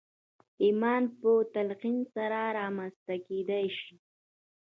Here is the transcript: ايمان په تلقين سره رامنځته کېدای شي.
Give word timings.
ايمان 0.63 1.03
په 1.19 1.31
تلقين 1.53 1.97
سره 2.15 2.39
رامنځته 2.57 3.15
کېدای 3.27 3.65
شي. 3.79 3.95